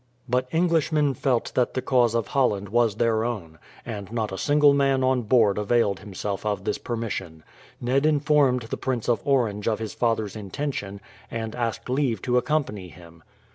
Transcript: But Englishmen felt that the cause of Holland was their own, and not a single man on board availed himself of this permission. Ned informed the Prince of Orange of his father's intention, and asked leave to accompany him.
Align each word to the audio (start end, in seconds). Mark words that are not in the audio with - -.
But 0.27 0.47
Englishmen 0.51 1.13
felt 1.13 1.51
that 1.53 1.75
the 1.75 1.81
cause 1.83 2.15
of 2.15 2.29
Holland 2.29 2.69
was 2.69 2.95
their 2.95 3.23
own, 3.23 3.59
and 3.85 4.11
not 4.11 4.31
a 4.31 4.35
single 4.39 4.73
man 4.73 5.03
on 5.03 5.21
board 5.21 5.59
availed 5.59 5.99
himself 5.99 6.43
of 6.43 6.63
this 6.63 6.79
permission. 6.79 7.43
Ned 7.79 8.07
informed 8.07 8.63
the 8.63 8.77
Prince 8.77 9.07
of 9.07 9.21
Orange 9.23 9.67
of 9.67 9.77
his 9.77 9.93
father's 9.93 10.35
intention, 10.35 11.01
and 11.29 11.53
asked 11.55 11.87
leave 11.87 12.19
to 12.23 12.39
accompany 12.39 12.87
him. 12.89 13.21